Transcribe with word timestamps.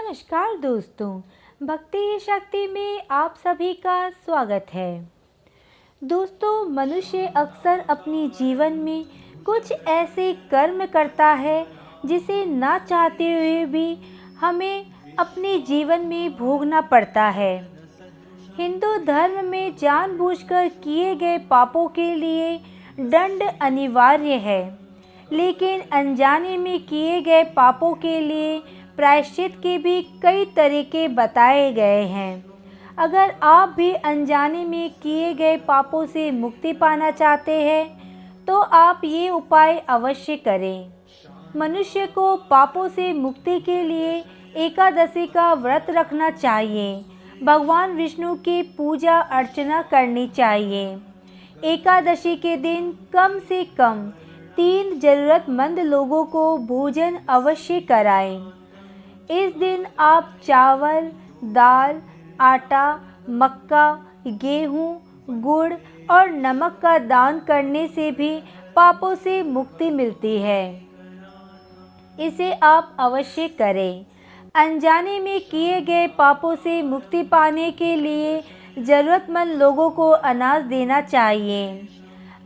नमस्कार 0.00 0.54
दोस्तों, 0.56 1.10
भक्ति 1.60 2.18
शक्ति 2.20 2.66
में 2.66 3.02
आप 3.10 3.34
सभी 3.38 3.72
का 3.76 4.08
स्वागत 4.10 4.66
है। 4.74 5.08
दोस्तों, 6.02 6.64
मनुष्य 6.66 7.26
अक्सर 7.36 7.80
अपने 7.90 8.26
जीवन 8.38 8.78
में 8.78 9.04
कुछ 9.46 9.72
ऐसे 9.72 10.32
कर्म 10.50 10.84
करता 10.86 11.26
है, 11.34 11.66
जिसे 12.06 12.44
ना 12.46 12.78
चाहते 12.80 13.30
हुए 13.32 13.64
भी 13.66 13.98
हमें 14.40 14.86
अपने 15.18 15.58
जीवन 15.60 16.06
में 16.06 16.36
भोगना 16.36 16.80
पड़ता 16.80 17.28
है। 17.30 17.54
हिंदू 18.56 18.96
धर्म 19.04 19.44
में 19.44 19.76
जानबूझकर 19.76 20.68
किए 20.84 21.14
गए 21.14 21.38
पापों 21.50 21.86
के 21.90 22.14
लिए 22.14 22.58
दंड 23.00 23.42
अनिवार्य 23.62 24.34
है, 24.40 24.78
लेकिन 25.32 25.80
अनजाने 25.92 26.56
में 26.58 26.78
किए 26.86 27.20
गए 27.20 27.44
पापों 27.54 27.94
के 27.94 28.20
लिए 28.20 28.62
प्रायश्चित 29.00 29.54
के 29.56 29.76
भी 29.78 30.00
कई 30.22 30.44
तरीके 30.56 31.06
बताए 31.08 31.70
गए 31.72 32.02
हैं। 32.06 32.44
अगर 32.98 33.34
आप 33.42 33.68
भी 33.68 33.92
अनजाने 33.92 34.64
में 34.64 34.90
किए 35.02 35.32
गए 35.34 35.56
पापों 35.58 36.04
से 36.06 36.30
मुक्ति 36.30 36.72
पाना 36.72 37.10
चाहते 37.10 37.52
हैं 37.62 38.44
तो 38.46 38.58
आप 38.60 39.00
ये 39.04 39.30
उपाय 39.30 39.78
अवश्य 39.88 40.36
करें। 40.36 40.90
मनुष्य 41.56 42.06
को 42.06 42.34
पापों 42.50 42.88
से 42.88 43.12
मुक्ति 43.14 43.58
के 43.60 43.82
लिए 43.82 44.12
एकादशी 44.56 45.26
का 45.26 45.52
व्रत 45.54 45.86
रखना 45.90 46.30
चाहिए। 46.30 47.04
भगवान 47.42 47.96
विष्णु 47.96 48.34
की 48.36 48.62
पूजा 48.76 49.18
अर्चना 49.18 49.82
करनी 49.82 50.28
चाहिए। 50.28 50.86
एकादशी 51.64 52.36
के 52.36 52.56
दिन 52.58 52.92
कम 53.12 53.38
से 53.48 53.64
कम 53.78 54.08
तीन 54.56 54.98
ज़रूरतमंद 55.00 55.78
लोगों 55.78 56.24
को 56.26 56.56
भोजन 56.68 57.18
अवश्य 57.28 57.80
कराएँ। 57.80 58.59
इस 59.30 59.54
दिन 59.56 59.86
आप 59.98 60.38
चावल, 60.44 61.10
दाल, 61.44 62.00
आटा, 62.40 63.00
मक्का, 63.30 63.92
गेहूँ, 64.26 65.00
गुड़ 65.28 65.72
और 66.10 66.30
नमक 66.30 66.78
का 66.82 66.98
दान 66.98 67.38
करने 67.38 67.86
से 67.88 68.10
भी 68.10 68.42
पापों 68.76 69.14
से 69.14 69.42
मुक्ति 69.42 69.90
मिलती 69.90 70.36
है। 70.38 70.82
इसे 72.18 72.52
आप 72.52 72.96
अवश्य 73.00 73.48
करें। 73.48 74.06
अनजाने 74.54 75.18
में 75.20 75.40
किए 75.40 75.80
गए 75.80 76.06
पापों 76.06 76.54
से 76.56 76.82
मुक्ति 76.82 77.22
पाने 77.22 77.70
के 77.70 77.94
लिए 77.96 78.42
ज़रूरतमंद 78.78 79.58
लोगों 79.58 79.90
को 79.90 80.08
अनाज 80.10 80.62
देना 80.62 81.00
चाहिए। 81.00 81.88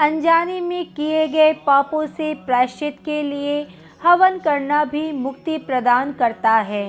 अनजाने 0.00 0.60
में 0.60 0.84
किए 0.94 1.28
गए 1.28 1.52
पापों 1.52 2.06
से 2.06 2.34
प्रायश्चित 2.34 2.98
के 3.04 3.22
लिए 3.22 3.66
हवन 4.04 4.38
करना 4.38 4.84
भी 4.84 5.10
मुक्ति 5.12 5.56
प्रदान 5.58 6.12
करता 6.12 6.52
है। 6.60 6.86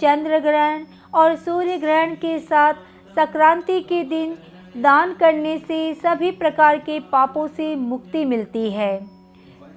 चंद्र 0.00 0.38
ग्रहण 0.38 0.84
और 1.14 1.34
सूर्य 1.36 1.76
ग्रहण 1.76 2.14
के 2.14 2.38
साथ 2.38 2.74
संक्रांति 3.16 3.80
के 3.80 4.02
दिन 4.04 4.36
दान 4.76 5.12
करने 5.14 5.56
से 5.58 5.94
सभी 5.94 6.30
प्रकार 6.30 6.78
के 6.78 6.98
पापों 7.12 7.46
से 7.46 7.74
मुक्ति 7.76 8.24
मिलती 8.24 8.70
है। 8.70 8.96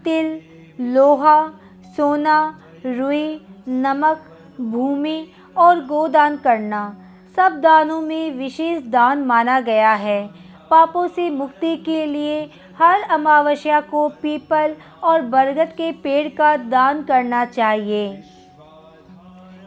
तिल, 0.03 0.39
लोहा, 0.79 1.37
सोना, 1.97 2.37
रुई, 2.85 3.41
नमक, 3.67 4.23
भूमि 4.61 5.27
और 5.57 5.79
गोदान 5.85 6.37
करना 6.37 6.83
सब 7.35 7.59
दानों 7.61 8.01
में 8.01 8.31
विशेष 8.31 8.83
दान 8.83 9.21
माना 9.21 9.59
गया 9.59 9.93
है। 9.93 10.29
पापों 10.71 11.07
से 11.07 11.29
मुक्ति 11.29 11.75
के 11.77 12.05
लिए 12.05 12.49
हर 12.77 13.01
अमावस्या 13.11 13.79
को 13.81 14.07
पीपल 14.21 14.75
और 15.03 15.21
बरगद 15.21 15.73
के 15.73 15.91
पेड़ 15.91 16.27
का 16.27 16.55
दान 16.57 17.03
करना 17.03 17.45
चाहिए। 17.45 18.23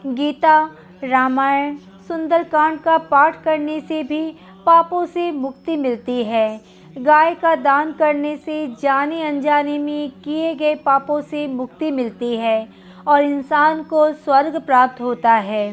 गीता, 0.06 0.70
रामायण, 1.04 1.76
सुंदरकांड 2.08 2.78
का 2.80 2.96
पाठ 2.98 3.42
करने 3.42 3.80
से 3.80 4.02
भी 4.02 4.30
पापों 4.66 5.04
से 5.06 5.30
मुक्ति 5.32 5.76
मिलती 5.76 6.22
है। 6.24 6.60
गाय 6.98 7.34
का 7.34 7.54
दान 7.56 7.92
करने 7.92 8.36
से 8.36 8.66
जाने 8.82 9.22
अनजाने 9.22 9.78
में 9.78 10.10
किए 10.24 10.54
गए 10.54 10.74
पापों 10.74 11.20
से 11.20 11.46
मुक्ति 11.46 11.90
मिलती 11.90 12.36
है 12.36 12.68
और 13.06 13.22
इंसान 13.22 13.82
को 13.82 14.12
स्वर्ग 14.12 14.60
प्राप्त 14.60 15.00
होता 15.00 15.32
है। 15.32 15.72